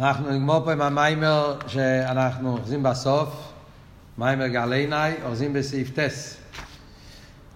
[0.00, 3.52] אנחנו נגמור פה עם המיימר שאנחנו אוחזים בסוף,
[4.18, 4.72] מיימר גל
[5.24, 6.36] אוחזים בסעיף טס.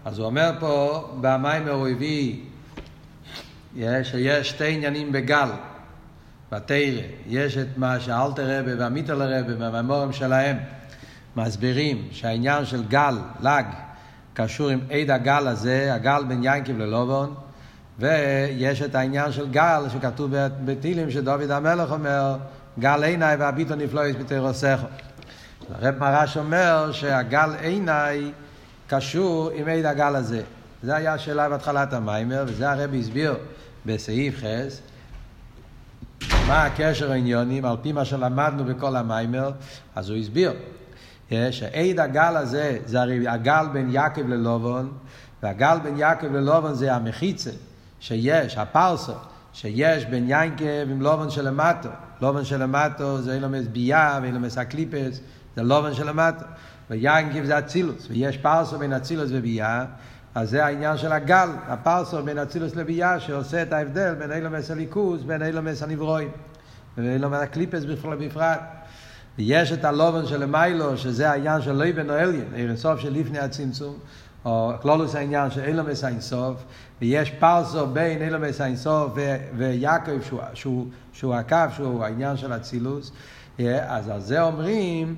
[0.05, 2.41] אז הוא אומר פה, במיימר הוא הביא
[4.03, 5.49] שיש שתי עניינים בגל,
[6.53, 6.77] בתרא.
[7.27, 10.57] יש את מה שאלתר רבה והמיטל רבה והממורים שלהם
[11.37, 13.65] מסבירים שהעניין של גל, לג,
[14.35, 17.35] קשור עם עד הגל הזה, הגל בין ינקב ללובון.
[18.01, 20.31] ויש את העניין של גל שכתוב
[20.65, 22.37] בתהילים שדוד המלך אומר
[22.79, 24.81] גל עיניי והביטו נפלויס בתרוסך.
[25.75, 28.33] הרב מרש אומר שהגל עיניי
[28.89, 30.43] קשור עם עד הגל הזה.
[30.83, 33.35] זה היה השאלה בהתחלת המיימר וזה הרב הסביר
[33.87, 34.81] בסעיף חס
[36.49, 39.51] מה הקשר העניונים על פי מה שלמדנו בכל המיימר
[39.97, 40.53] אז הוא הסביר
[41.31, 44.93] שעד הגל הזה זה הרי הגל בין יעקב ללובון
[45.43, 47.51] והגל בין יעקב ללבן זה המחיצה
[48.01, 49.13] שיש, הפרסה,
[49.53, 51.89] שיש בין יעקב עם לבן שלמטה.
[52.21, 55.21] לבן שלמטה זה עולמות בי"ע ועולמות הקליפות,
[55.57, 56.45] זה לבן שלמטה.
[56.91, 59.85] ויעקב זה אצילות, ויש פרסה בין אצילות ובי"ע,
[60.35, 65.25] אז זה העניין של הגל, הפרסה בין אצילות לבי"ע, שעושה את ההבדל בין עולמות האלוקות,
[65.25, 66.29] בין עולמות הנבראים,
[66.99, 68.61] ועולמות הקליפות בפרט.
[69.39, 73.39] ויש את הלבן של מעלה, שזה העניין של לובן העליון, אור אין סוף של לפני
[73.39, 73.99] הצמצום,
[74.45, 76.65] או כלולוס העניין של אילומס האינסוף,
[77.01, 79.13] ויש פרסו בין אילומס האינסוף
[79.57, 83.13] ויעקב שהוא, שהוא, שהוא הקו, שהוא העניין של אצילוס,
[83.89, 85.17] אז על זה אומרים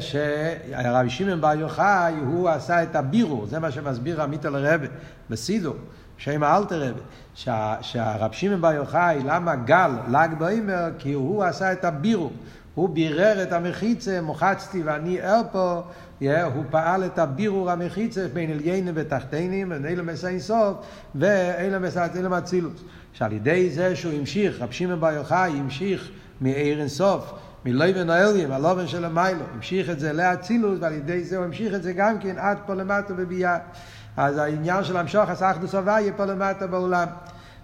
[0.00, 4.86] שהרבי שמעון בר יוחאי הוא עשה את הבירור, זה מה שמסביר עמית לרבה
[5.30, 5.76] בסידור,
[6.18, 7.00] שם האלתר רבה,
[7.80, 12.32] שהרב שמעון בר יוחאי, למה גל, ל"ג בעימר, כי הוא עשה את הבירור.
[12.74, 15.82] הוא בירר את המחיצה, מוחצתי ואני ער פה,
[16.22, 20.76] yeah, הוא פעל את הבירור המחיצה בין עליינים ותחתינים, בין אלה מסעין סוף,
[21.14, 22.82] ואלה מסעין אצילוס.
[23.12, 26.10] שעל ידי זה שהוא המשיך, רב שמעון בר יוחאי המשיך
[26.40, 27.32] מעיר אינסוף,
[27.64, 31.82] מלויבן האליים, הלובן של המיילו, המשיך את זה לאצילוס, ועל ידי זה הוא המשיך את
[31.82, 33.58] זה גם כן עד פה למטה בביאה.
[34.16, 37.06] אז העניין של המשוך הסחדוס הוויה פה למטה בעולם.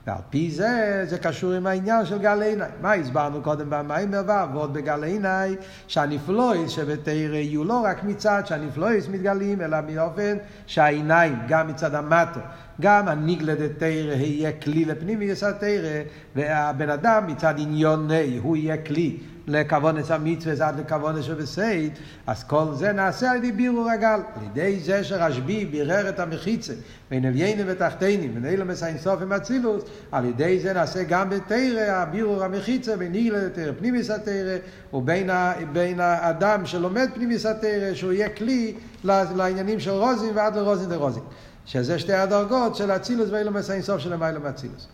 [0.06, 2.69] ועל פי זה, זה קשור עם העניין של גל עיניי.
[2.81, 4.47] מה הסברנו קודם במים בעבר?
[4.55, 5.56] ועוד בגל עיניי,
[5.89, 10.37] שהנפלויס שבתרא יהיו לא רק מצד שהנפלויס מתגלים, אלא מאופן
[10.67, 12.41] שהעיניים, גם מצד המטו,
[12.81, 16.03] גם הנגלדת תרא יהיה כלי לפנימי יסד תרא,
[16.37, 21.93] והבן אדם מצד עניוני, הוא יהיה כלי לכוונס המצווה עד לכוונס שבסייד,
[22.27, 24.21] אז כל זה נעשה על ידי בירור הגל.
[24.37, 26.73] על ידי זה שרשב"י בירר את המחיצה
[27.11, 32.45] בין עליינים ותחתינים, בין אילומס האינסוף עם אצילוס, על ידי זה נעשה גם בתרא הבירור
[32.45, 34.56] המחיצה בין אילה לתרא פנימיס התרא,
[34.93, 35.31] ובין
[35.73, 38.75] בין האדם שלומד פנימיס התרא, שהוא יהיה כלי
[39.05, 41.23] לעניינים של רוזין ועד לרוזין דרוזין.
[41.67, 44.87] שזה שתי הדרגות של אצילוס ואילומס האינסוף של המיילום אצילוס.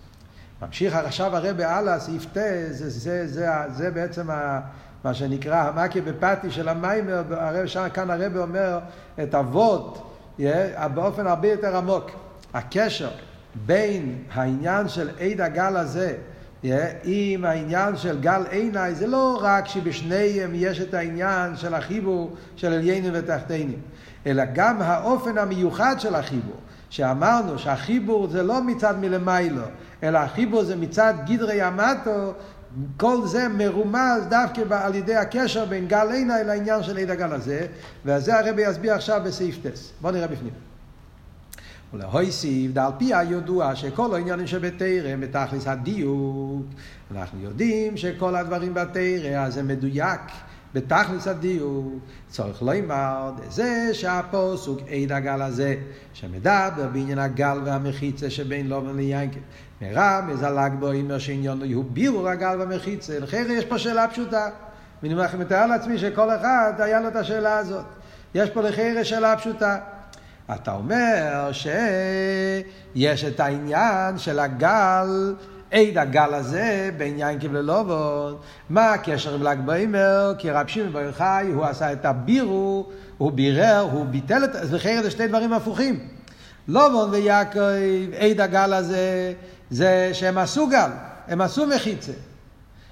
[0.67, 2.37] ממשיך עכשיו הרב הלאה, סעיף ט,
[2.71, 4.61] זה, זה, זה, זה בעצם ה,
[5.05, 8.79] מה שנקרא המקי בפתי של המיימר, הרב, שם, כאן הרב אומר
[9.23, 12.11] את אבות yeah, באופן הרבה יותר עמוק.
[12.55, 13.11] הקשר
[13.67, 16.15] בין העניין של עד הגל הזה
[16.65, 16.67] yeah,
[17.05, 22.73] עם העניין של גל עיניי, זה לא רק שבשניהם יש את העניין של החיבור של
[22.73, 23.79] עליינים ותחתינים,
[24.27, 26.57] אלא גם האופן המיוחד של החיבור.
[26.91, 29.63] שאמרנו שהחיבור זה לא מצד מלמיילו,
[30.03, 32.33] אלא החיבור זה מצד גדרי המטו,
[32.97, 37.67] כל זה מרומז דווקא על ידי הקשר בין גל עיני לעניין של עד הגל הזה,
[38.05, 39.93] וזה הרבי יסביר עכשיו בסעיף טס.
[40.01, 40.53] בואו נראה בפנים.
[41.95, 46.67] ולהויסיב, על פי הידוע שכל העניינים שבתרא בתכלס הדיוק,
[47.11, 50.21] אנחנו יודעים שכל הדברים בתרא זה מדויק.
[50.75, 51.93] בתכלס הדיוק,
[52.29, 55.75] צורך לומר, זה שהפוסוק עד הגל הזה,
[56.13, 59.41] שמדבר בעניין הגל והמחיצה שבין לובן ליינקל.
[59.83, 63.19] מרמז הל"ג בו אומר שעניינו הוא בירור הגל והמחיצה.
[63.19, 64.49] לכן יש פה שאלה פשוטה.
[65.03, 67.85] ואני מתאר לעצמי שכל אחד היה לו את השאלה הזאת.
[68.35, 69.79] יש פה לחיירה שאלה פשוטה.
[70.55, 75.35] אתה אומר שיש את העניין של הגל
[75.71, 78.37] עד הגל הזה בין יינקב ללובון,
[78.71, 80.35] מה הקשר עם ל"ג בעימר?
[80.39, 82.87] כי רב שמעון בר יוחאי, הוא עשה את הבירו,
[83.19, 84.53] הוא בירר, הוא ביטל את...
[84.53, 86.09] זה זה שתי דברים הפוכים.
[86.69, 87.61] לובון ויעקב,
[88.19, 89.33] עד הגל הזה,
[89.73, 90.91] זה שהם עשו גל,
[91.29, 92.13] הם עשו מחיצה.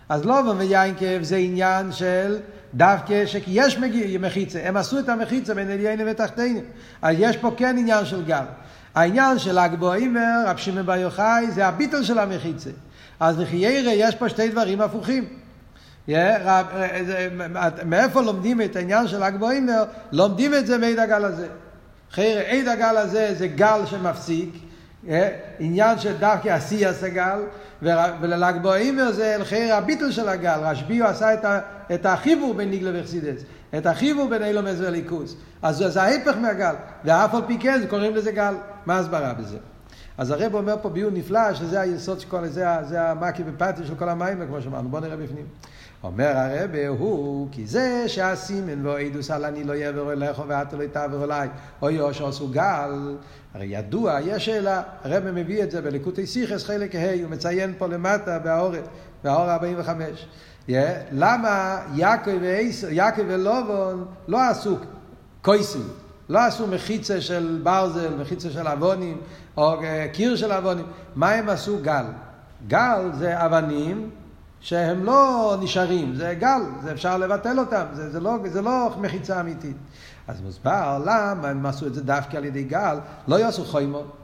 [0.09, 2.39] אז לובון ויינקב זה עניין של
[2.75, 3.79] דווקא שיש
[4.21, 6.65] מחיצה, הם עשו את המחיצה בין עליינים ותחתינים.
[7.03, 8.45] אז יש פה כן עניין של גל.
[8.95, 12.71] העניין של אגבו אימר, רב שמעון בר יוחאי, זה הביטל של המחיצה.
[13.21, 15.25] אז לחיירה יש פה שתי דברים הפוכים.
[17.85, 19.85] מאיפה לומדים את העניין של אגבו אימר?
[20.13, 21.49] לומדים את זה מעד הגל הזה.
[22.13, 24.70] חיירה, עד הגל הזה זה גל שמפסיק, אה,
[25.59, 27.41] עניין של דווקא עשיית הגל,
[27.83, 31.61] ולל"ג בעומר זה לחיר הביטל של הגל, רשב"י עשה את, ה,
[31.95, 33.43] את החיבור בין ניגלה וחסידס,
[33.79, 36.75] את החיבור בין אילומס וליכוס, אז זה, ההפך מהגל,
[37.05, 38.55] ואף על פי כן קוראים לזה גל,
[38.87, 39.57] מה ההסברה בזה?
[40.19, 43.95] אז הרב אומר פה ביור נפלא, שזה היסוד של כל, זה, זה המקי ופטי של
[43.95, 45.47] כל המים, כמו שאמרנו, בואו נראה בפנים.
[46.03, 51.25] אומר הרב הוא, כי זה שהסימן ואידוס על אני לא יעבר אליך ואתה לא תעבר
[51.25, 51.49] אליי,
[51.83, 53.17] או יושר עשו גל,
[53.55, 57.87] הרי ידוע, יש שאלה, הרב מביא את זה בליקוטי סיכס חלק ה', הוא מציין פה
[57.87, 60.27] למטה באור 45.
[60.69, 60.73] Yeah,
[61.13, 64.77] למה יעקב, ולובון לא עשו
[65.43, 65.89] קויסים,
[66.29, 69.21] לא עשו מחיצה של ברזל, מחיצה של אבונים,
[69.57, 69.77] או
[70.13, 72.05] קיר של אבונים, מה הם עשו גל?
[72.69, 74.11] גל זה אבנים
[74.61, 79.41] שהם לא נשארים, זה גל, זה אפשר לבטל אותם, זה, זה, לא, זה לא מחיצה
[79.41, 79.77] אמיתית.
[80.29, 82.99] אז מוסבר למה הם עשו את זה דווקא על ידי גל,
[83.29, 84.20] לא יעשו חוימו.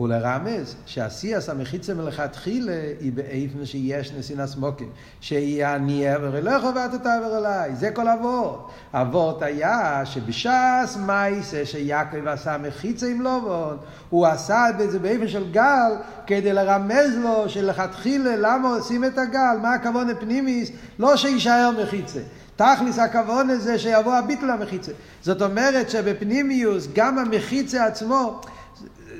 [0.00, 4.88] ולרמז שעשייס המחיצה מלכתחילה היא באיפן שיש נסינס מוקים,
[5.20, 8.70] שיהיה אני אעבר אליך ואתה תעבר אליי, זה כל אבות.
[8.94, 13.76] אבות היה שבש"ס מייסה שיעקב עשה מחיצה עם לובון,
[14.10, 15.92] הוא עשה את זה באיפן של גל
[16.26, 22.20] כדי לרמז לו שלכתחילה למה עושים את הגל, מה הכוון הפנימיס, לא שיישאר מחיצה.
[22.56, 24.92] תכלס הכוון הזה שיבוא הביטל המחיצה.
[25.22, 28.40] זאת אומרת שבפנימיוס גם המחיצה עצמו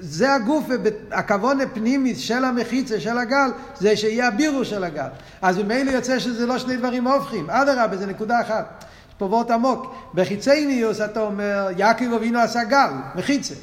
[0.07, 0.65] זה הגוף,
[1.11, 5.09] הכוון הפנימי של המחיצה, של הגל, זה שיהיה הבירו של הגל.
[5.43, 8.85] אז ממילא יוצא שזה לא שני דברים הופכים, אדרבה, זה נקודה אחת.
[9.09, 9.95] יש פה וורט עמוק.
[10.15, 13.55] בחיצי ניוס אתה אומר, יעקב אבינו עשה גל, מחיצה.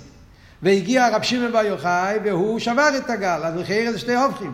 [0.61, 4.53] והגיע רב שמעון בר יוחאי והוא שבר את הגל, אז לחייר זה שני הופכים.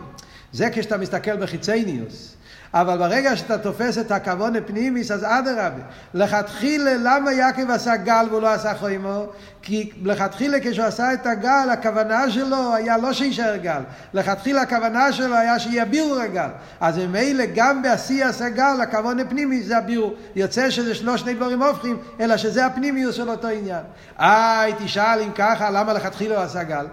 [0.52, 2.34] זה כשאתה מסתכל בחיצי ניוס.
[2.74, 5.82] אבל ברגע שאתה תופס את הכוון הפנימיס, אז אדרבה.
[6.14, 9.26] לכתחילה, למה יעקב עשה גל והוא לא עשה חוימו?
[9.62, 13.80] כי לכתחילה כשהוא עשה את הגל, הכוונה שלו היה לא שיישאר גל.
[14.14, 16.48] לכתחילה הכוונה שלו היה שיהיה בירור הגל.
[16.80, 20.14] אז ממילא גם בעשי עשה גל, הכוון הפנימיס זה הבירור.
[20.36, 23.82] יוצא שזה לא שני דברים הופכים, אלא שזה הפנימיוס של אותו עניין.
[24.20, 26.86] אה, תשאל אם ככה, למה לכתחילה הוא עשה גל?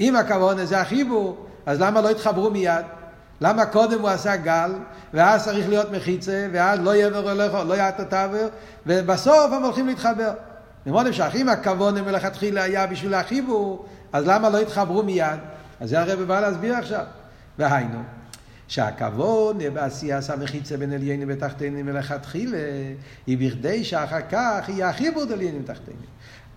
[0.00, 2.99] אם הכוון זה החיבור, אז למה לא התחברו מיד?
[3.40, 4.72] למה קודם הוא עשה גל,
[5.14, 8.48] ואז צריך להיות מחיצה, ואז לא יעבר אליך, לא יעט תעבר,
[8.86, 10.32] ובסוף הם הולכים להתחבר.
[10.86, 15.38] למרות שאחים הכוון מלכתחילה היה בשביל החיבור, אז למה לא התחברו מיד?
[15.80, 17.04] אז זה הרב בא להסביר עכשיו.
[17.58, 18.02] והיינו,
[18.68, 22.58] שהכוון בעשייה המחיצה בין עליינים ותחתינים מלכתחילה,
[23.26, 26.10] היא בכדי שאחר כך יהיה החיבור דליינים ותחתינים.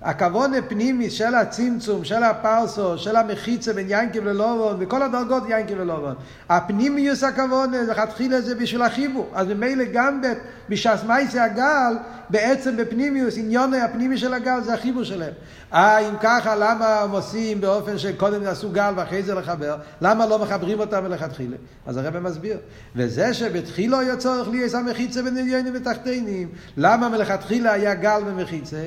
[0.03, 6.15] הכוון הפנימי של הצמצום, של הפרסו, של המחיצה בין ינקב ללובון, וכל הדרגות ינקב ללובון.
[6.49, 9.29] הפנימיוס הכוון, לכתחילה זה בשביל החיבור.
[9.33, 10.21] אז ממילא גם
[10.69, 11.93] בש"ס מייסי הגל,
[12.29, 15.33] בעצם בפנימיוס, עניון הפנימי של הגל זה החיבור שלהם.
[15.73, 19.77] אה, אם ככה, למה הם עושים באופן שקודם עשו גל ואחרי זה לחבר?
[20.01, 21.57] למה לא מחברים אותם מלכתחילה?
[21.85, 22.57] אז הרב מסביר.
[22.95, 28.83] וזה שבתחילו היה צורך לי איזה מחיצה בין עניינים ותחתינים, למה מלכתחילה היה גל ומחיצה?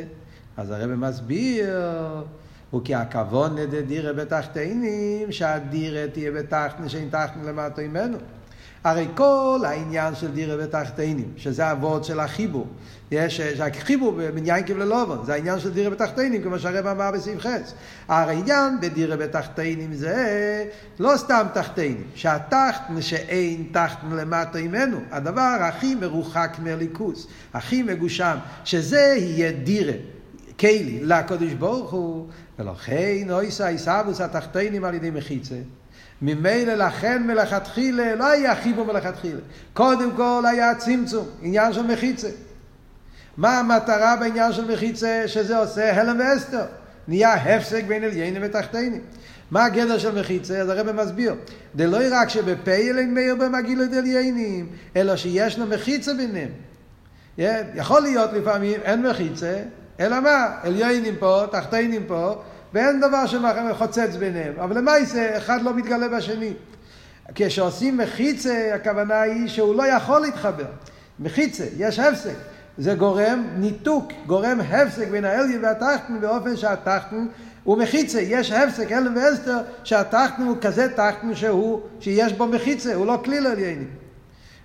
[0.56, 1.74] אז הרב מסביר,
[2.70, 3.56] הוא כי הכוון
[3.86, 8.18] דירה בתחתינים, שהדירה תהיה בתחתן, שאין תחתן למטה ממנו.
[8.84, 12.66] הרי כל העניין של דירה בתחתינים, שזה אבות של החיבור,
[13.10, 17.72] יש החיבור בין ינקב ללובן, זה העניין של דירה בתחתינים, כמו שהרב אמר בסעיף חץ.
[18.08, 20.64] העניין בדירה בתחתינים זה
[20.98, 29.14] לא סתם תחתינים, שהתחתן שאין תחתן למטה ממנו, הדבר הכי מרוחק מהליכוס, הכי מגושם, שזה
[29.18, 30.15] יהיה דירה.
[30.60, 32.26] כלי לקדוש ברוך הוא,
[32.58, 35.56] ולכן אויסא עיסאוווס התחתינים על ידי מחיצה.
[36.22, 39.40] ממילא לכן מלכתחילה לא היה חיבור מלכתחילה.
[39.74, 42.28] קודם כל היה צמצום, עניין של מחיצה.
[43.36, 46.64] מה המטרה בעניין של מחיצה שזה עושה הלם ואסתר?
[47.08, 49.00] נהיה הפסק בין עליינים ותחתינים.
[49.50, 50.58] מה הגדר של מחיצה?
[50.58, 51.34] אז הרב מסביר.
[51.78, 56.48] זה לא רק שבפייל אין מאיר במגיל עליינים, אלא שיש לו מחיצה ביניהם.
[57.74, 59.62] יכול להיות לפעמים אין מחיצה,
[60.00, 60.46] אלא מה?
[60.62, 62.42] עליינים פה, תחתינים פה,
[62.74, 64.52] ואין דבר שחוצץ ביניהם.
[64.60, 66.52] אבל למעשה, אחד לא מתגלה בשני.
[67.34, 70.66] כשעושים מחיצה, הכוונה היא שהוא לא יכול להתחבר.
[71.20, 72.34] מחיצה, יש הפסק.
[72.78, 77.26] זה גורם ניתוק, גורם הפסק בין האליה והתחתן באופן שהתחתן
[77.64, 83.06] הוא מחיצה, יש הפסק, אלם ואסתר, שהתחתן הוא כזה תחתן שהוא, שיש בו מחיצה, הוא
[83.06, 83.88] לא כליל עליינים.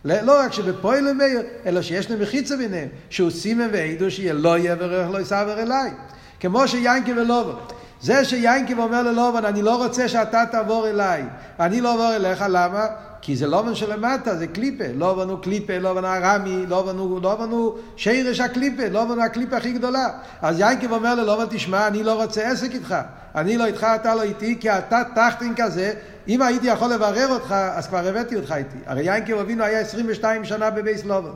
[0.05, 4.75] לא רק שבפועל למאיר, אלא שיש להם מחיצה ביניהם, שהוא סימן ועדו שיהיה לא יהיה
[4.79, 5.91] ורח לא יסעבר אליי.
[6.39, 7.53] כמו שיינקי ולובן.
[8.01, 11.23] זה שיינקי אומר ללובן, אני לא רוצה שאתה תעבור אליי,
[11.59, 12.85] אני לא אעבור אליך, למה?
[13.21, 14.83] כי זה לובן שלמטה, זה קליפה.
[14.95, 19.71] לובן הוא קליפה, לובן הרמי, לובן הוא, לובן הוא שרש הקליפה, לובן הוא הקליפה הכי
[19.71, 20.09] גדולה.
[20.41, 22.95] אז יעקב אומר ללובן, תשמע, אני לא רוצה עסק איתך.
[23.35, 25.93] אני לא איתך, אתה לא איתי, כי אתה טחטין כזה.
[26.27, 28.77] אם הייתי יכול לברר אותך, אז כבר הבאתי אותך איתי.
[28.85, 31.31] הרי יעקב אבינו היה 22 שנה בבייס לובן,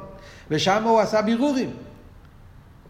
[0.52, 1.70] ושם הוא עשה בירורים.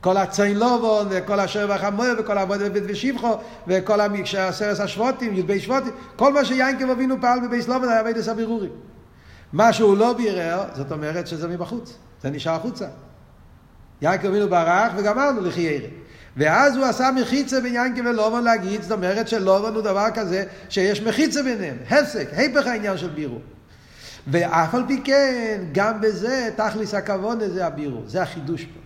[0.06, 4.00] כל הציין לובון, וכל אשר וחמור, וכל העבודה בבית ושבחו, וכל
[4.38, 8.70] עשרת השבוטים, י"ב שבוטים, כל מה שיינקב אבינו פעל בבית לובון היה בית הבירורים.
[9.54, 12.86] מה שהוא לא בירר, זאת אומרת שזה מבחוץ, זה נשאר החוצה.
[14.02, 15.88] יינקב אבינו ברח וגמרנו לחיירה.
[16.38, 21.02] ואז הוא עשה מחיצה בין יינקב ולובון להגיד, זאת אומרת שלובון הוא דבר כזה שיש
[21.02, 23.42] מחיצה ביניהם, הפסק, היפך העניין של בירור.
[24.28, 28.85] ואף על פי כן, גם בזה תכליס הכבוד זה הבירור, זה החידוש פה.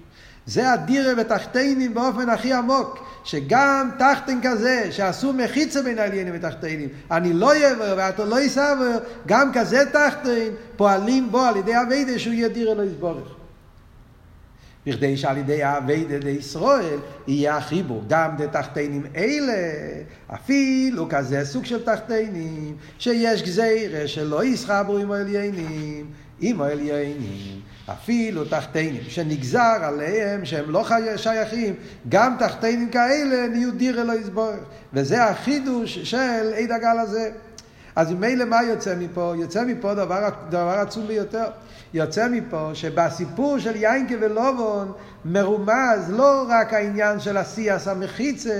[0.50, 7.34] זה הדירה ותחתינים באופן הכי עמוק, שגם תחתין כזה, שעשו מחיצה בין העליינים ותחתינים, אני
[7.34, 12.50] לא יבר ואתה לא יסבר, גם כזה תחתין, פועלים בו על ידי אביידה שהוא יהיה
[12.50, 13.36] דירה לא יסבורך.
[14.86, 19.63] בכדי שעל ידי האביידה דישראל יהיה החיבור גם דתחתינים אלה,
[20.34, 26.06] אפילו כזה סוג של תחתינים, שיש גזירה שלא יסחברו עם העליינים,
[26.39, 27.62] עם העליינים.
[27.93, 31.74] אפילו תחתינים, שנגזר עליהם שהם לא שייכים,
[32.10, 34.51] גם תחתינים כאלה נהיו דירה לא יסבור.
[34.93, 37.31] וזה החידוש של עד הגל הזה.
[37.96, 39.34] אז ממילא מה יוצא מפה?
[39.38, 41.46] יוצא מפה דבר, דבר עצום ביותר.
[41.93, 44.91] יוצא מפה שבסיפור של יינקה ולובון
[45.26, 48.54] מרומז לא רק העניין של השיאס המחיצה,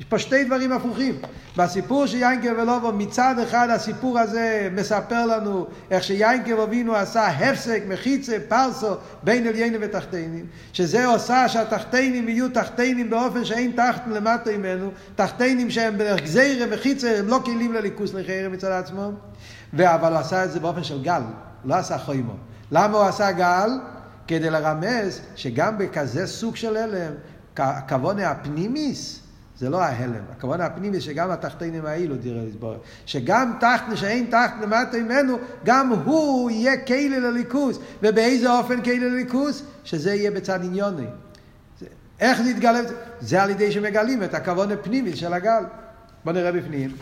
[0.00, 1.14] יש פה שתי דברים הפוכים.
[1.56, 7.82] בסיפור של יינקה ולובון מצד אחד הסיפור הזה מספר לנו איך שיינקה אבינו עשה הפסק,
[7.88, 14.90] מחיצה, פרסו בין עליינים ותחתינים, שזה עושה שהתחתינים יהיו תחתינים באופן שאין תחתן למטה ממנו,
[15.16, 19.10] תחתינים שהם בגזירה מחיצה, הם לא כלים לליכוס לחרם מצד עצמם,
[19.82, 21.22] אבל הוא עשה את זה באופן של גל,
[21.64, 22.34] לא עשה חוימו.
[22.70, 23.70] למה הוא עשה גל?
[24.28, 27.12] כדי לרמז שגם בכזה סוג של הלם,
[27.56, 29.20] הכוונה הפנימיס,
[29.58, 32.74] זה לא ההלם, הכוונה הפנימיס שגם התחתינים האלו, תראה לסבור,
[33.06, 39.62] שגם תחת, שאין תחת למטה ממנו, גם הוא יהיה כלי לליכוס, ובאיזה אופן כלי לליכוס?
[39.84, 41.06] שזה יהיה בצד עניוני.
[42.20, 42.80] איך נתגלה?
[43.20, 45.64] זה על ידי שמגלים את הכוון הפנימי של הגל.
[46.24, 46.96] בואו נראה בפנים.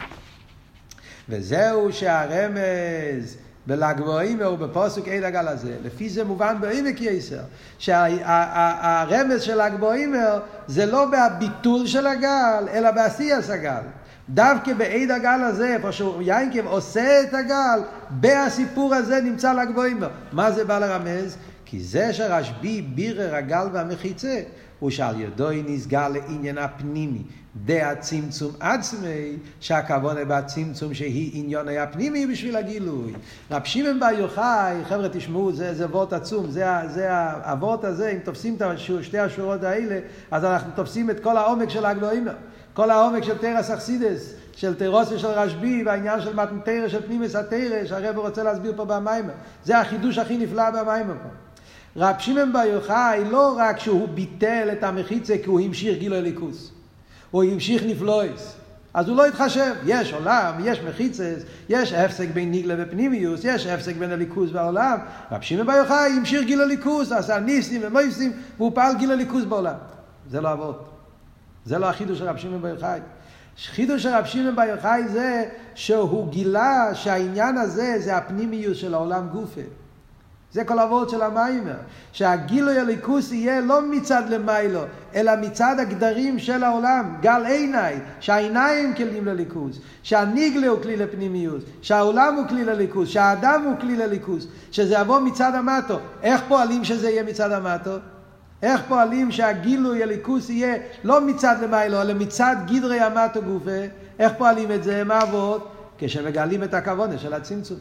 [1.29, 5.77] וזהו שהרמז בל"ג בעומר ובפוסק עד הגל הזה.
[5.85, 7.41] לפי זה מובן בעמק יסר,
[7.79, 13.83] שהרמז של ל"ג בעומר זה לא בהביטול של הגל, אלא בעשייס הגל.
[14.29, 20.09] דווקא בעד הגל הזה, איפה שיינקב עושה את הגל, בהסיפור הזה נמצא ל"ג בעומר.
[20.33, 21.37] מה זה בא לרמז?
[21.65, 24.41] כי זה שרשב"י בירר הגל והמחיצה,
[24.83, 27.23] הוא שעל ידו נסגר לעניין הפנימי.
[27.65, 33.13] דה הצמצום עצמי, שהכוונה בצמצום שהיא עניון היה פנימי בשביל הגילוי.
[33.51, 38.19] רב שמעון בר יוחאי, חבר'ה תשמעו, זה, זה וורט עצום, זה, זה הוורט הזה, אם
[38.19, 39.99] תופסים את שתי השורות האלה,
[40.31, 42.35] אז אנחנו תופסים את כל העומק של הגלוימר,
[42.75, 47.85] כל העומק של תרס אכסידס, של תירוס ושל רשב"י, והעניין של מתנתרא של פנימיס התרא,
[47.85, 49.33] שהרב רוצה להסביר פה במיימר.
[49.65, 51.29] זה החידוש הכי נפלא במיימר פה.
[51.97, 56.73] רב שמעון בר יוחאי, לא רק שהוא ביטל את המחיצה כי הוא המשיך גילו אליקוס.
[57.31, 58.57] הוא המשיך נפלויס.
[58.95, 59.75] אז הוא לא התחשב.
[59.87, 64.99] יש עולם, יש מחיצס, יש הפסק בין ניגלה ופנימיוס, יש הפסק בין הליכוז והעולם.
[65.33, 69.75] רב שמעון בר יוחאי המשיך גיל הליכוז, עשה ניסים ומויסים, והוא פעל גיל הליכוז בעולם.
[70.31, 70.89] זה לא אבות.
[71.65, 73.01] זה לא החידוש של רב שמעון בר יוחאי.
[73.67, 75.45] חידוש של רב שמעון בר יוחאי זה
[75.75, 79.61] שהוא גילה שהעניין הזה זה הפנימיוס של העולם גופה.
[80.53, 81.77] זה כל הוורד של המיימר.
[82.13, 84.81] שהגילוי הליכוס יהיה לא מצד למיילו,
[85.15, 87.17] אלא מצד הגדרים של העולם.
[87.21, 93.75] גל עיניי, שהעיניים כלים לליכוס, שהניגלה הוא כלי לפנימיוס, שהעולם הוא כלי לליכוס, שהאדם הוא
[93.81, 95.99] כלי לליכוס, שזה יבוא מצד המטו.
[96.23, 97.97] איך פועלים שזה יהיה מצד המטו?
[98.63, 103.81] איך פועלים שהגילוי הליכוס יהיה לא מצד למיילו, אלא מצד גדרי המטו גופה?
[104.19, 105.05] איך פועלים את זה?
[105.05, 105.63] מה עבוד?
[105.99, 107.79] כשמגלים את הכוונה של הצמצום.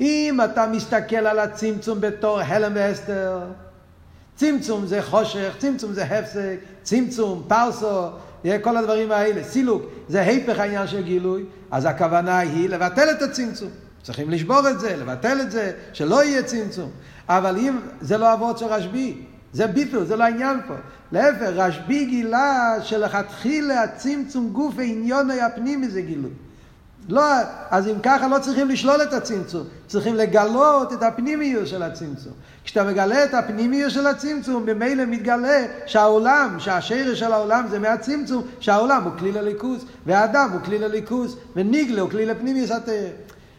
[0.00, 3.40] אם אתה מסתכל על הצמצום בתור הלם ואסתר,
[4.34, 8.06] צמצום זה חושך, צמצום זה הפסק, צמצום, פרסו,
[8.62, 13.68] כל הדברים האלה, סילוק, זה היפך העניין של גילוי, אז הכוונה היא לבטל את הצמצום.
[14.02, 16.90] צריכים לשבור את זה, לבטל את זה, שלא יהיה צמצום.
[17.28, 20.74] אבל אם זה לא אבות של רשב"י, זה ביטל, זה לא העניין פה.
[21.12, 26.30] להפך, רשב"י גילה שלכתחילה הצמצום גוף עניוני הפנימי זה גילוי.
[27.08, 27.22] לא,
[27.70, 32.32] אז אם ככה לא צריכים לשלול את הצמצום, צריכים לגלות את הפנימיות של הצמצום.
[32.64, 39.02] כשאתה מגלה את הפנימיות של הצמצום, ממילא מתגלה שהעולם, שהשרש של העולם זה מהצמצום, שהעולם
[39.04, 42.94] הוא כלי לליכוז, והאדם הוא כלי לליכוז, וניגלה הוא כלי לפנימיוס התרא.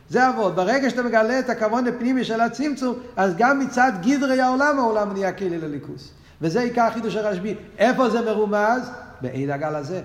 [0.09, 0.55] זה אבות.
[0.55, 5.31] ברגע שאתה מגלה את הכוון הפנימי של הצמצום, אז גם מצד גדרי העולם, העולם נהיה
[5.31, 6.09] כלי לליכוס.
[6.41, 7.55] וזה עיקר חידוש הרשב"י.
[7.77, 8.81] איפה זה מרומז?
[9.21, 10.01] בעין הגל הזה.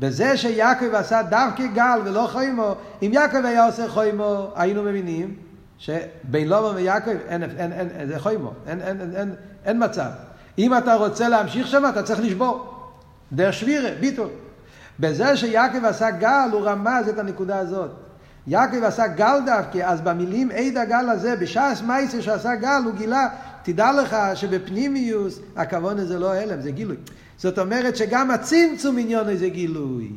[0.00, 5.34] בזה שיעקב עשה דווקא גל ולא חוימו, אם יעקב היה עושה חוימו, היינו מבינים
[5.78, 9.34] שבין לובה ויעקב אין, אין, אין, אין, זה חוימו, אין, אין, אין, אין,
[9.64, 10.10] אין מצב.
[10.58, 12.72] אם אתה רוצה להמשיך שם, אתה צריך לשבור.
[13.32, 14.28] דרך שבירה, ביטול.
[15.00, 17.90] בזה שיעקב עשה גל, הוא רמז את הנקודה הזאת.
[18.46, 23.28] יעקב עשה גל דווקא, אז במילים עד הגל הזה, בשעס מייסר שעשה גל, הוא גילה,
[23.62, 26.96] תדע לך שבפנימיוס הכוון הזה לא הלם, זה גילוי.
[27.38, 30.10] זאת אומרת שגם הצמצום עניון זה גילוי.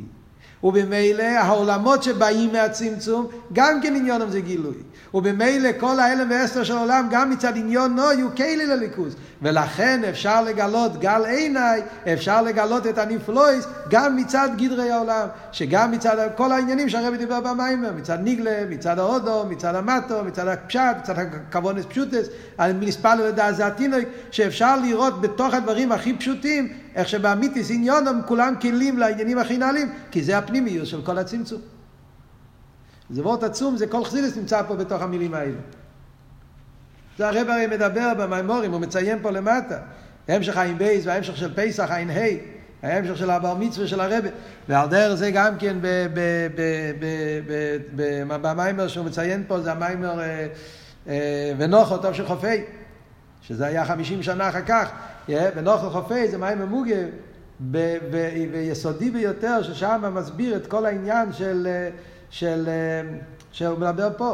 [0.63, 4.75] ובמילא העולמות שבאים מהצמצום, גם כן עניונם זה גילוי.
[5.13, 9.15] ובמילא כל ההלם והסתר של העולם, גם מצד עניון נו, יהיו כלי לליכוז.
[9.41, 11.81] ולכן אפשר לגלות גל עיניי,
[12.13, 15.27] אפשר לגלות את הנפלויס, גם מצד גדרי העולם.
[15.51, 20.81] שגם מצד כל העניינים שהרבי דיבר במיימר, מצד ניגלה, מצד ההודו, מצד המטו, מצד הפשט,
[20.99, 22.27] מצד הכוונס פשוטס,
[23.51, 29.57] זה התינוק, שאפשר לראות בתוך הדברים הכי פשוטים, איך שבאמיתיס עניונם כולם כלים לעניינים הכי
[29.57, 31.61] נעלים, כי זה הפנימיות של כל הצמצום.
[33.09, 35.78] זה וורט עצום, זה כל חסידס נמצא פה בתוך המילים האלה.
[37.19, 39.77] זה הרב הרי מדבר במימורים, הוא מציין פה למטה.
[40.27, 42.13] ההמשך עין בייס וההמשך של פסח עין ה',
[42.83, 44.23] ההמשך של הבר מצווה של הרב.
[44.69, 45.77] ועל דרך זה גם כן
[48.41, 50.47] במיימר שהוא מציין פה, זה המיימר אה,
[51.07, 52.63] אה, ונוחו טוב של חופי,
[53.41, 54.89] שזה היה חמישים שנה אחר כך.
[55.29, 57.01] ונוחו חופי זה מיימר מוגה.
[58.51, 61.89] ויסודי ביותר, ששם מסביר את כל העניין של, אה,
[62.29, 62.69] של,
[63.51, 64.33] שהוא מדבר פה,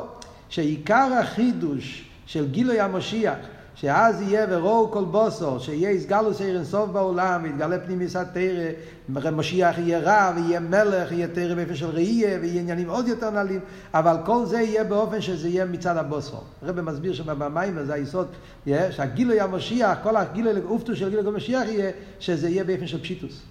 [0.49, 3.35] שעיקר החידוש של גילוי המשיח,
[3.75, 8.69] שאז יהיה ורואו כל בוסו, שיהיה איסגלוס עיר אינסוף בעולם, יתגלה פנימיס התרא,
[9.09, 13.59] משיח יהיה רב, יהיה מלך, יהיה תרא באופן של ראייה, ויהיה עניינים עוד יותר נעלים,
[13.93, 16.37] אבל כל זה יהיה באופן שזה יהיה מצד הבוסו.
[16.61, 18.27] הרב מסביר שבמים זה היסוד,
[18.67, 23.41] שהגילוי המשיח, כל הגילוי אופטו של גילוי המשיח יהיה, שזה יהיה באופן של פשיטוס.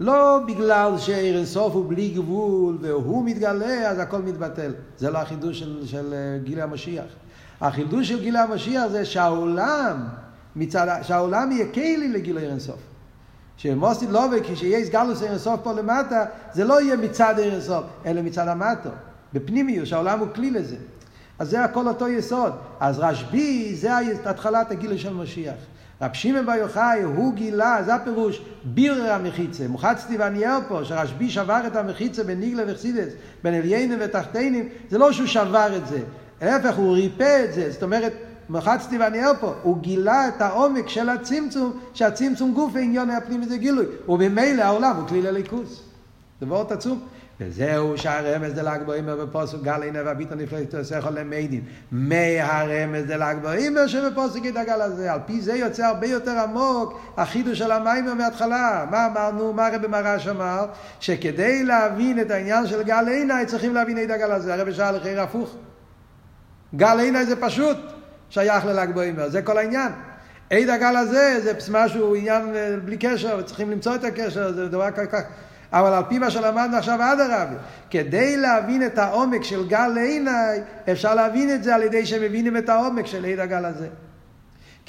[0.00, 4.72] לא בגלל שעיר אינסוף הוא בלי גבול והוא מתגלה, אז הכל מתבטל.
[4.98, 7.04] זה לא החידוש של, של אה, גילי המשיח.
[7.60, 10.04] החידוש של גילי המשיח זה שהעולם,
[10.56, 12.80] מצד, שהעולם יהיה כלי לגילוי אינסוף.
[13.56, 18.90] שמוסי לובה, כשיהיה סגלוס אינסוף פה למטה, זה לא יהיה מצד אינסוף, אלא מצד המטו.
[19.32, 20.76] בפנימיות, שהעולם הוא כלי לזה.
[21.38, 22.52] אז זה הכל אותו יסוד.
[22.80, 25.54] אז רשב"י, זה התחלת הגילוי של משיח.
[26.02, 29.68] רב שמעון בר יוחאי, הוא גילה, זה הפירוש, בירר המחיצה.
[29.68, 33.12] מוחצתי ואניאל פה, שרשב"י שבר את המחיצה בין ניגלה וחסידס,
[33.44, 36.00] בין עליינים ותחתינים, זה לא שהוא שבר את זה,
[36.42, 37.70] להפך, הוא ריפא את זה.
[37.70, 38.12] זאת אומרת,
[38.48, 43.86] מוחצתי ואניאל פה, הוא גילה את העומק של הצמצום, שהצמצום גוף עניון הפנימי זה גילוי.
[44.08, 45.82] וממילא העולם הוא כלי לליכוס.
[46.40, 47.00] זה וורט עצום.
[47.40, 51.60] וזהו שהרמז דל"ג בוימר בפוסק גל עיני והביט הנפלא תעשיך למיידין.
[51.92, 55.12] מהרמז דל"ג בוימר שבפוסק את הגל הזה.
[55.12, 58.86] על פי זה יוצא הרבה יותר עמוק החידוש של המיימר מההתחלה.
[58.90, 59.52] מה אמרנו?
[59.52, 60.66] מה הרב מרש אמר?
[61.00, 64.54] שכדי להבין את העניין של גל עיני צריכים להבין את הגל הזה.
[64.54, 65.54] הרב שאל לחיר הפוך.
[66.76, 67.76] גל עיני זה פשוט
[68.30, 69.92] שייך לל"ג בוימר, זה כל העניין.
[70.50, 74.90] עד הגל הזה זה משהו, עניין אה, בלי קשר, וצריכים למצוא את הקשר, זה דבר
[74.90, 75.20] כל כך...
[75.72, 77.54] אבל על פי מה שלמדנו עכשיו עד הרבי,
[77.90, 80.60] כדי להבין את העומק של גל לעיניי,
[80.92, 83.88] אפשר להבין את זה על ידי שמבינים את העומק של עד הגל הזה.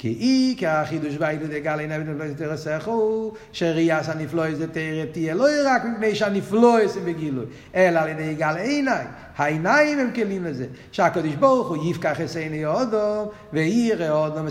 [0.00, 4.02] כי אי, כי החידוש בעידוד גל עיניי ונפלא יותר סכו, שראייה
[4.54, 9.04] זה תראה תהיה לא רק מפני שהנפלא זה בגילוי, אלא על ידי גל עיניי.
[9.36, 10.66] העיניים הם כלים לזה.
[10.92, 14.46] שהקדוש ברוך הוא יפקח עיני אודום, ויראה אודום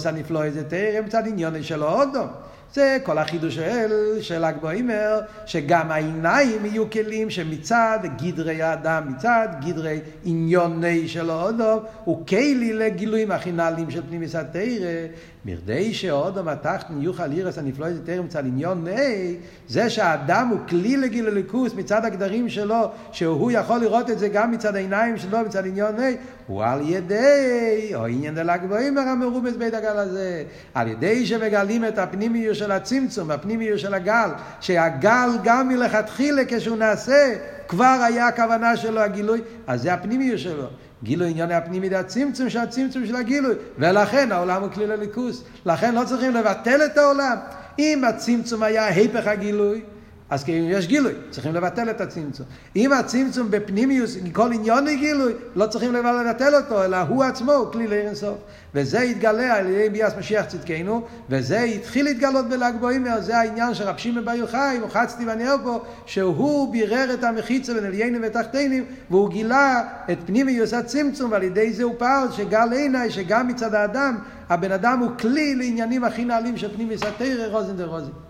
[0.50, 2.28] זה תראה מצד עניון של אודום.
[2.74, 10.00] זה כל החידוש של, של הגבוהימר, שגם העיניים יהיו כלים שמצד גדרי האדם, מצד גדרי
[10.26, 13.52] עניוני של האודום, הוא כלי לגילויים הכי
[13.90, 15.08] של פנימיס התרא,
[15.46, 19.36] מרדי שאודום התחתן יוכל אירס הנפלא איזה תרא מצד עניון נאי,
[19.68, 24.52] זה שהאדם הוא כלי לגילוי ליכוס מצד הגדרים שלו, שהוא יכול לראות את זה גם
[24.52, 29.74] מצד העיניים שלו, מצד עניון נאי, הוא על ידי, או עניין דל"ג בוימר המרובס בית
[29.74, 34.30] הגל הזה, על ידי שמגלים את הפנימיות של הצמצום, הפנימיות של הגל,
[34.62, 37.36] שהגל גם מלכתחילה כשהוא נעשה,
[37.68, 40.68] כבר היה הכוונה שלו הגילוי, אז זה הפנימיות שלו.
[41.04, 45.44] גילוי עניין הפנימי זה הצמצום של הצמצום של הגילוי, ולכן העולם הוא כלי לליכוס.
[45.66, 47.38] לכן לא צריכים לבטל את העולם.
[47.80, 49.82] אם הצמצום היה היפך הגילוי,
[50.30, 52.46] אז כאילו יש גילוי, צריכים לבטל את הצמצום.
[52.76, 57.88] אם הצמצום בפנימיוס, כל עניון גילוי, לא צריכים לבטל אותו, אלא הוא עצמו הוא כלי
[57.88, 58.38] לעיר אינסוף.
[58.76, 63.84] וזה יתגלה על ידי ביאס משיח צדקנו, וזה התחיל להתגלות בל"ג בעומר, זה העניין של
[63.84, 68.86] רב שמעון בר יוחאי, מוחצתי ואני אומר פה, שהוא בירר את המחיצה בין עליינים ותחתינים,
[69.10, 74.18] והוא גילה את פנימיוס הצמצום, ועל ידי זה הוא פעל שגל עיניי, שגם מצד האדם,
[74.50, 78.29] הבן אדם הוא כלי לעניינים הכי נעלים של פנימיוס התרא, רוזן דה רוזן.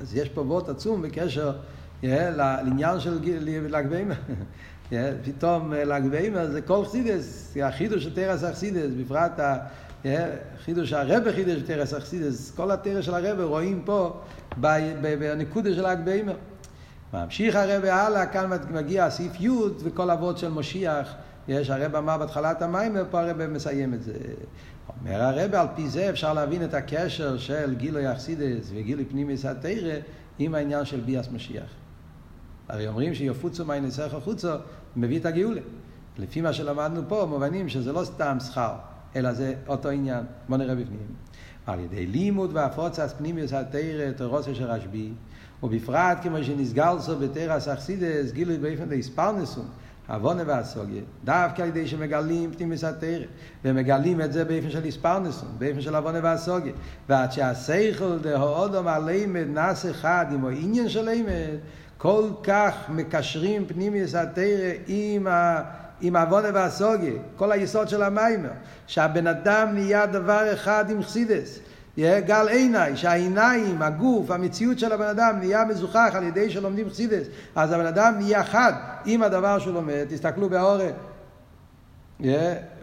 [0.00, 1.52] אז יש פה וורט עצום בקשר
[2.02, 3.18] לעניין של
[3.68, 4.14] ל"ג בעימר.
[5.24, 9.40] פתאום ל"ג בעימר זה כל חסידס, החידוש של תרס אכסידס, בפרט
[10.04, 14.20] החידוש הרבה חידוש של תרס אכסידס, כל התרס של הרבה רואים פה
[15.00, 16.36] בנקודה של ל"ג בעימר.
[17.14, 19.50] ממשיך הרבה הלאה, כאן מגיע סעיף י'
[19.82, 21.14] וכל אבות של משיח.
[21.48, 24.12] יש הרב אמר בהתחלת המים, ופה הרב מסיים את זה.
[25.00, 29.94] אומר הרב, על פי זה אפשר להבין את הקשר של גילוי אכסידס וגילוי פנימיס התרא
[30.38, 31.70] עם העניין של ביאס משיח.
[32.68, 34.48] הרי אומרים שיפוצו מהנסך החוצו,
[34.96, 35.60] מביא את הגאולה.
[36.18, 38.72] לפי מה שלמדנו פה, מובנים שזה לא סתם שכר,
[39.16, 40.24] אלא זה אותו עניין.
[40.48, 41.06] בוא נראה בפנים.
[41.66, 45.12] על ידי לימוד והפוצץ פנימיוס התרא, תורוסו של רשב"י,
[45.62, 49.68] ובפרט כמו שנסגלסו בתרס אכסידס, גילוי באופן להספרנסום.
[50.08, 53.26] עוונה והסוגיה, דווקא על ידי שמגלים פנימיס התרא,
[53.64, 56.72] ומגלים את זה באופן של הספרנסון, באופן של עוונה והסוגיה,
[57.08, 61.58] ועד שהסייכל דהאודום הלימד נס אחד עם העניין של לימד,
[61.98, 65.62] כל כך מקשרים פנימיס התרא עם ה...
[66.00, 68.50] עם עוונה והסוגיה, כל היסוד של המיימר,
[68.86, 71.58] שהבן אדם נהיה דבר אחד עם חסידס.
[71.98, 77.72] גל עיניי, שהעיניים, הגוף, המציאות של הבן אדם נהיה מזוכח על ידי שלומדים חסידס, אז
[77.72, 78.72] הבן אדם נהיה חד
[79.04, 80.90] עם הדבר שהוא לומד, תסתכלו באורן.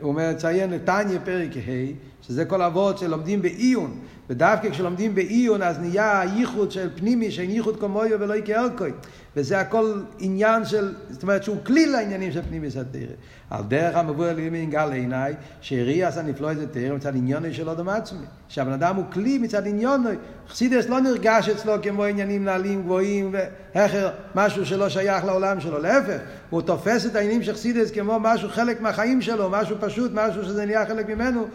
[0.02, 6.20] הוא מציין לטניה פרק ה', שזה כל אבות שלומדים בעיון, ודווקא כשלומדים בעיון אז נהיה
[6.20, 8.92] הייחוד של פנימי, שאין ייחוד כמויו ולא יקרקוי.
[9.36, 13.14] וזה הכל עניין של, זאת אומרת שהוא כלי לעניינים של פנימי סתירה.
[13.50, 18.26] על דרך המבוא אלימין גל עיניי, שהריאס הנפלא את תרא מצד עניוני של אדם עצמי.
[18.48, 20.10] שהבן אדם הוא כלי מצד עניוני.
[20.50, 23.36] חסידס לא נרגש אצלו כמו עניינים נעלים גבוהים
[23.76, 25.80] והכר, משהו שלא שייך לעולם שלו.
[25.80, 26.18] להפך,
[26.50, 30.66] הוא תופס את העניינים של חסידס כמו משהו חלק מהחיים שלו, משהו פשוט, משהו שזה
[30.66, 31.48] נהיה חלק ממנו.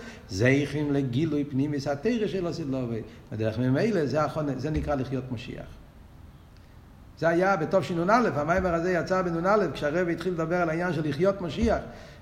[0.61, 3.01] זייכים לגילוי פנימי סתירה שלו סדלובי.
[3.33, 4.20] בדרך ממילא זה,
[4.57, 5.66] זה נקרא לחיות משיח.
[7.18, 11.79] זה היה בתשנ"א, המיימר הזה יצא בנ"א, כשהרב התחיל לדבר על העניין של לחיות משיח.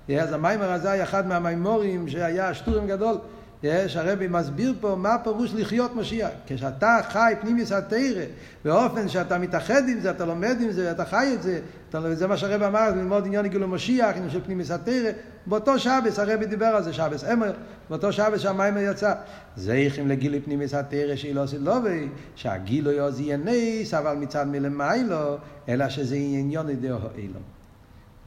[0.09, 3.17] אז המיימר הזה היה אחד מהמיימורים שהיה שטורם גדול.
[3.63, 6.29] שהרבי מסביר פה מה פירוש לחיות משיח.
[6.47, 8.23] כשאתה חי פנימיס התרא,
[8.65, 12.27] באופן שאתה מתאחד עם זה, אתה לומד עם זה, אתה חי את זה, אתה, זה
[12.27, 15.11] מה שהרבי אמר, ללמוד עניין גילו משיח, עניין של פנימיס התרא.
[15.45, 17.51] באותו שבס, הרבי דיבר על זה, שבס אמר,
[17.89, 19.13] באותו שבס שהמיימר יצא.
[19.55, 25.37] זכם לגילי פנימיס התרא שהיא לא עושה לובי, שהגילו יוז יהיה נס, אבל מצד מלמיילו,
[25.69, 27.58] אלא שזה עניון ידי אילום.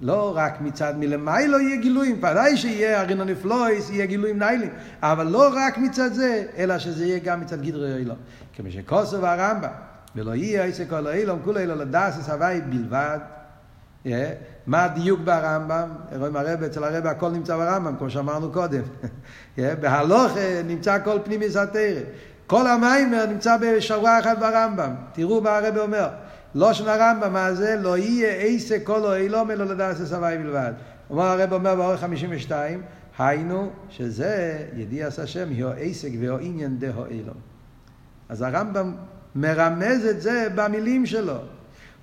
[0.03, 4.71] לא רק מצד מלמיילו יהיה גילויים, ודאי שיהיה הרינו נפלויס, יהיה גילויים ניילים,
[5.03, 8.17] אבל לא רק מצד זה, אלא שזה יהיה גם מצד גדרי אילום.
[8.57, 9.69] כמו שכוסו והרמב"ם,
[10.17, 13.19] ולא יהיה איזה כל אילום, כולו אילו לדס הוואי בלבד.
[14.05, 14.09] Yeah.
[14.67, 15.89] מה הדיוק ברמב"ם?
[16.19, 18.83] רואים הרב, אצל הרב הכל נמצא ברמב"ם, כמו שאמרנו קודם.
[19.57, 19.61] yeah.
[19.81, 20.33] בהלוך
[20.65, 22.01] נמצא כל פנימי סתרא.
[22.47, 24.95] כל המיימר נמצא בשורה אחת ברמב"ם.
[25.13, 26.09] תראו מה הרב אומר.
[26.55, 27.77] לא של הרמב"ם, זה?
[27.83, 30.73] לא יהיה עסק כל אילום אלא לדעת סבי בלבד.
[31.11, 32.83] אומר הרב אומר באורך 52,
[33.19, 37.37] היינו שזה ידיעס השם, היו עסק והיו עניין דהו אילום.
[38.29, 38.93] אז הרמב"ם
[39.35, 41.37] מרמז את זה במילים שלו.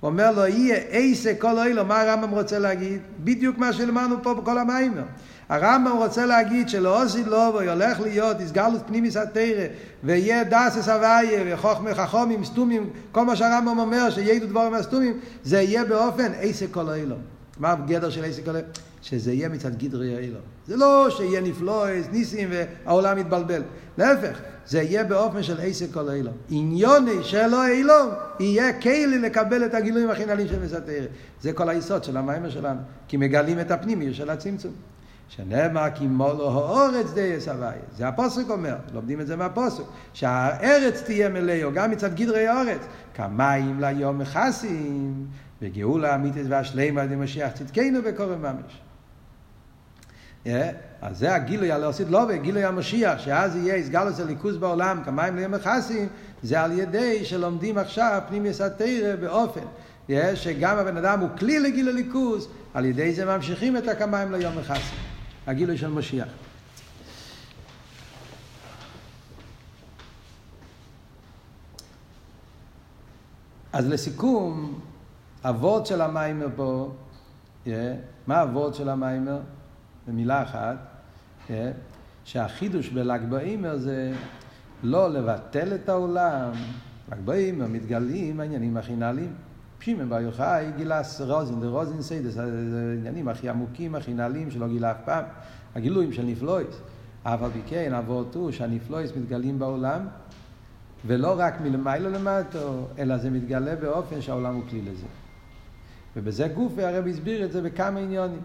[0.00, 3.00] הוא אומר לו, יהיה עסק כל אילום, מה הרמב"ם רוצה להגיד?
[3.24, 5.02] בדיוק מה שלמדנו פה בכל המיימר.
[5.50, 9.66] הרמב"ם רוצה להגיד שלעוזי לובוי הולך להיות הסגלות פנימיס התרא
[10.04, 15.84] ויהיה דסס הוויה וחוכמי חכומים סתומים כל מה שהרמב"ם אומר שיהיו דבורים הסתומים זה יהיה
[15.84, 17.18] באופן עסק כל האילום
[17.58, 18.70] מה הגדר של עסק כל האילום?
[19.02, 23.62] שזה יהיה מצד גדרי האילום זה לא שיהיה נפלויס, ניסים והעולם יתבלבל.
[23.98, 28.08] להפך זה יהיה באופן של עסק כל האילום עניוני שלא האילום
[28.40, 31.06] יהיה כלי לקבל את הגילויים הכי נעלים של מסתרא
[31.42, 34.72] זה כל היסוד של המיימר שלנו כי מגלים את הפנימי של הצמצום
[35.30, 37.66] שנאמר כי מולו האורץ די יסבי.
[37.96, 39.82] זה הפוסק אומר, לומדים את זה מהפוסק.
[40.12, 42.80] שהארץ תהיה מלאו, גם מצד גדרי האורץ.
[43.14, 45.26] כמים ליום מכסים,
[45.62, 48.80] וגאולה אמיתית והשלמה ידי משיח צדקנו בקורם ממש.
[50.44, 50.48] Yeah,
[51.02, 55.52] אז זה הגילוי על עושית לא וגילוי המשיח, שאז יהיה הסגלוס הליכוז בעולם, כמים ליום
[55.52, 56.08] מכסים,
[56.42, 59.60] זה על ידי שלומדים עכשיו פנים יסתרא באופן.
[60.08, 64.58] Yeah, שגם הבן אדם הוא כלי לגילוי ליכוז, על ידי זה ממשיכים את הכמים ליום
[64.58, 65.09] מכסים.
[65.50, 66.28] הגילוי של משיח.
[73.72, 74.80] אז לסיכום,
[75.44, 76.92] הוורד של המיימר פה,
[77.64, 77.68] yeah,
[78.26, 79.40] מה הוורט של המאמר?
[80.08, 80.76] במילה אחת,
[81.48, 81.50] yeah,
[82.24, 84.12] שהחידוש בל"ג בעומר זה
[84.82, 86.52] לא לבטל את העולם,
[87.12, 89.34] ל"ג בעומר מתגלים העניינים הכי נעלים.
[89.80, 94.90] רב שמעון בר יוחאי גילה רזין דרזין, סודות, העניינים הכי עמוקים, הכי נעלים שלא גילה
[94.90, 95.24] אף פעם,
[95.74, 96.80] הגילויים של נפלאות.
[97.22, 100.00] אף על פי כן, אבות הוא שהנפלאות מתגלים בעולם,
[101.06, 105.06] ולא רק מלמעלה למטה, אלא זה מתגלה באופן שהעולם הוא כלי לזה.
[106.16, 108.42] ובזה גופי הרב הסביר את זה בכמה עניונים.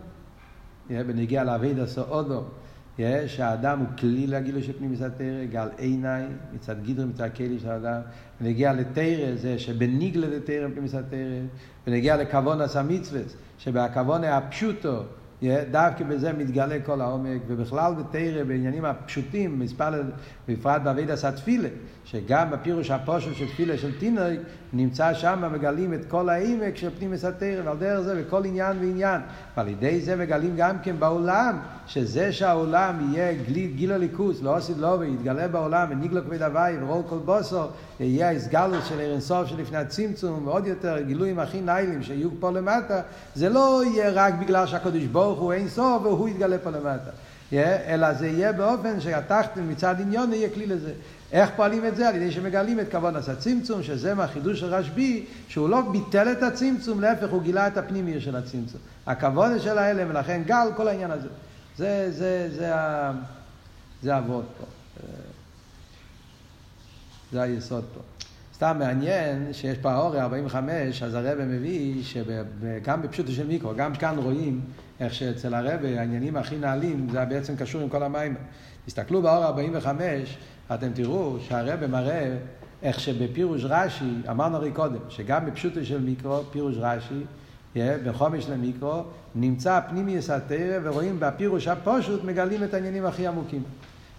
[0.90, 2.44] בנגיע לעביד הסעודו,
[3.28, 7.70] שהאדם הוא כלי לגילוי של פנים מצד תרא, גל עיניי, מצד גידרי, מצד כלי של
[7.70, 8.02] האדם.
[8.42, 11.20] ונגיע לתרא, זה שבניגלה לתרא פנים מצד תרא.
[11.88, 13.22] ונגיע לכוון עשה מצווה,
[13.58, 15.04] שבכוון הפשוטו,
[15.72, 20.02] דווקא בזה מתגלה כל העומק, ובכלל בתרא, בעניינים הפשוטים, מספר,
[20.48, 21.70] בפרט בעביד עשה תפילה,
[22.06, 24.38] שגם בפירוש הפושל של תפילה של טינוי,
[24.78, 29.22] נמצא שם, מגלים את כל העמק של פנים מסתרא, ועל דרך זה בכל עניין ועניין.
[29.58, 31.58] ועל ידי זה מגלים גם כן בעולם,
[31.88, 37.04] שזה שהעולם יהיה גיל, גיל הליכוס, לא עשית לא, ויתגלה בעולם, וניגלו כבד הוואי, ורול
[37.10, 37.62] כל בוסו,
[38.00, 43.02] יהיה הסגלות של ערן סוף שלפני הצמצום, ועוד יותר גילויים הכי ניילים שיהיו פה למטה,
[43.36, 47.12] זה לא יהיה רק בגלל שהקדוש ברוך הוא אין סוף, והוא יתגלה פה למטה.
[47.54, 50.94] אלא זה יהיה באופן שהתחתן מצד עניון יהיה כלי לזה.
[51.32, 52.10] איך פועלים את זה?
[52.10, 56.44] על ידי שמגלים את כוון עשה צמצום, שזה מהחידוש של רשב"י, שהוא לא ביטל את
[56.44, 58.82] הצמצום, להפך, הוא גילה את הפנימיות של הצמצום.
[59.08, 61.28] הכוון של ההלם, ולכן גל כל העניין הזה.
[61.78, 62.74] זה, זה, זה,
[64.04, 64.66] זה, אבות פה.
[67.32, 68.00] זה היסוד פה.
[68.56, 74.18] סתם מעניין שיש פה האורי 45, אז הרב מביא שגם בפשוטו של מיקרו, גם כאן
[74.18, 74.62] רואים
[75.00, 78.36] איך שאצל הרב העניינים הכי נעלים, זה בעצם קשור עם כל המים.
[78.86, 80.38] תסתכלו באור 45,
[80.74, 82.38] אתם תראו שהרב מראה
[82.84, 87.24] איך שבפירוש רש"י, אמרנו הרי קודם, שגם בפשוטו של מיקרו, פירוש רש"י,
[88.06, 89.04] בחומש למיקרו,
[89.36, 93.64] נמצא פנימי יסתרא, ורואים בפירוש הפושוט מגלים את העניינים הכי עמוקים.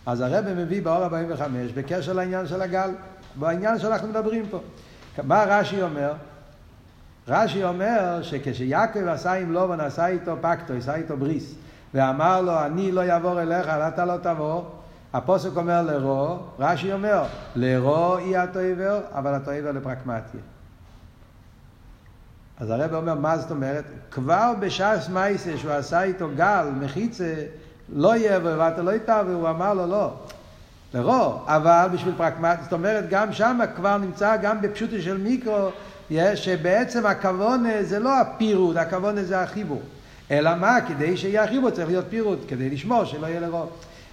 [0.06, 2.90] אז הרב מביא באור 45 בקשר לעניין של הגל,
[3.34, 4.60] בעניין שאנחנו מדברים פה.
[5.22, 6.12] מה רש"י אומר?
[7.28, 11.54] רש"י אומר שכשיעקב עשה עם לובן, עשה איתו פקטו, עשה איתו בריס,
[11.94, 14.62] ואמר לו, אני לא אעבור אליך, אתה לא תבוא,
[15.12, 17.24] הפוסק אומר לרו, רש"י אומר,
[17.56, 20.40] לרו יהיה התועבר, אבל התועבר לפרקמטיה.
[22.60, 23.84] אז הרב אומר, מה זאת אומרת?
[24.10, 27.34] כבר בש"ס מייסה שהוא עשה איתו גל, מחיצה,
[27.92, 30.12] לא יהיה ואתה לא איתה, והוא אמר לו לא.
[30.94, 35.68] לרו, אבל בשביל פרקמטיה, זאת אומרת, גם שם כבר נמצא, גם בפשוטו של מיקרו,
[36.34, 39.82] שבעצם הכוון זה לא הפירוד, הכוון זה החיבור.
[40.30, 40.78] אלא מה?
[40.88, 43.66] כדי שיהיה החיבור צריך להיות פירוד, כדי לשמור שלא יהיה לרו.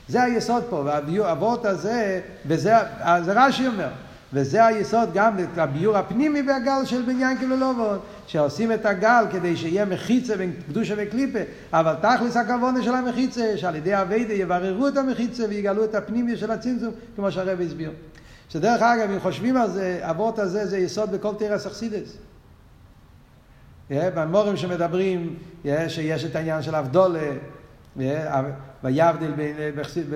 [0.08, 0.76] זה היסוד פה,
[1.08, 2.74] והאבות הזה, וזה,
[3.22, 3.90] זה רש"י אומר,
[4.34, 10.38] וזה היסוד גם לביור הפנימי והגל של בניין כלולובון, שעושים את הגל כדי שיהיה מחיצה
[10.38, 11.40] בין קדושה וקליפה,
[11.74, 16.52] אבל תכלס הכוונה של המחיצה, שעל ידי אביידה יבררו את המחיצה ויגלו את הפנימי של
[16.52, 17.92] הצמצום, כמו שהרב הסביר.
[18.54, 22.18] שדרך אגב, אם חושבים על זה, אבות הזה זה יסוד בכל תירס אכסידס.
[23.90, 25.36] במורים שמדברים,
[25.88, 27.32] שיש את העניין של אבדולה,
[28.84, 29.56] ויבדיל בין,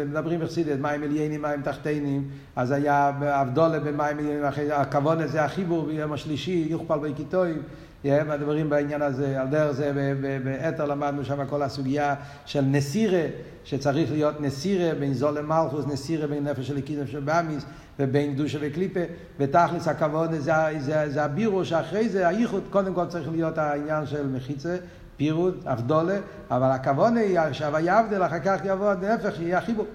[0.10, 5.86] מדברים בחסידת מים עליינים, מים תחתינים, אז היה אבדולה בין מים עליינים, הכוון הזה, החיבור
[5.86, 7.62] ביום השלישי, יוכפל בכיתויים,
[8.06, 13.24] מדברים בעניין הזה, על דרך זה באתר למדנו שם כל הסוגיה של נסירה,
[13.64, 17.66] שצריך להיות נסירה בין זול למלכוס, נסירה בין נפש של נפש של באמיס,
[18.00, 19.00] ובין קדושה וקליפה,
[19.40, 24.28] ותכלס הכבוד זה, זה, זה הבירו שאחרי זה הייחוד, קודם כל צריך להיות העניין של
[24.28, 24.78] מחיצה,
[25.18, 26.20] פירוד, אבדולה,
[26.52, 29.86] אבל הכוונה היא שהוויה אבדל, אחר כך יבוא להפך, שיהיה החיבור.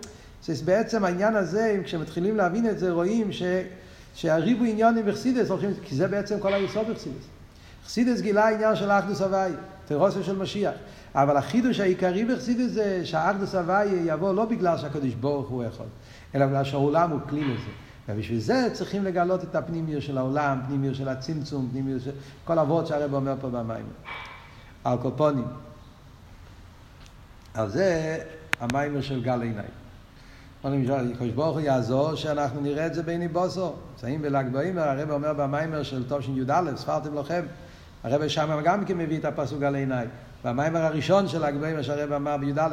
[0.49, 3.43] אז בעצם העניין הזה, כשמתחילים להבין את זה, רואים ש,
[4.15, 7.25] שהריבו עניונים בחסידס, הולכים, כי זה בעצם כל היסוד בחסידס.
[7.87, 9.51] חסידס גילה עניין של אחדוס הוואי,
[9.87, 10.75] תירוסו של משיח.
[11.15, 15.87] אבל החידוש העיקרי בחסידס זה שהאחדוס הוואי יבוא לא בגלל שהקדוש ברוך הוא יכול,
[16.35, 17.71] אלא בגלל שהעולם הוא כלי לזה.
[18.09, 22.11] ובשביל זה צריכים לגלות את הפנימיות של העולם, פנימיות של הצמצום, פנימיות של
[22.45, 23.87] כל אבות שהרב אומר פה במים.
[24.85, 25.47] על קופונים.
[27.55, 28.19] על זה
[28.61, 29.65] המיימר של גל עיניי.
[30.65, 33.73] הקדוש ברוך הוא יעזור שאנחנו נראה את זה בעיני בוסו.
[33.91, 37.43] נמצאים בל"ג בעימר, הרב אומר במיימר של תושין י"א, ספרתם לכם.
[38.05, 40.07] הרב שם גם כן מביא את הפסוק גל עיניי.
[40.45, 42.69] במיימר הראשון של ל"ג בעימר שהרב אמר בי"א.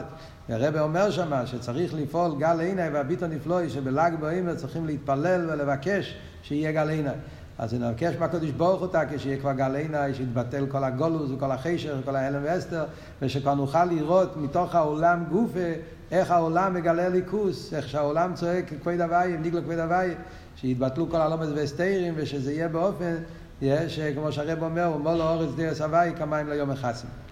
[0.50, 6.72] והרב אומר שם שצריך לפעול גל עיניי והביטו נפלואי שבל"ג בעימר צריכים להתפלל ולבקש שיהיה
[6.72, 7.16] גל עיניי.
[7.60, 12.16] אז נבקש מהקדוש ברוך הוא כשיהיה כבר גל עיני, שיתבטל כל הגולוס וכל החשר וכל
[12.16, 12.84] ההלם ואסתר,
[13.22, 15.74] ושכבר נוכל לראות מתוך העולם גופה,
[16.12, 20.10] איך העולם מגלה ליכוס, איך שהעולם צועק כבד הוואי, ניגלו כבד הוואי,
[20.56, 23.16] שיתבטלו כל הלומד והסתירים, ושזה יהיה באופן
[23.62, 27.29] יש, כמו שהרב אומר, הוא אומר לו אורץ דרס הוואי כמים ליום החסים.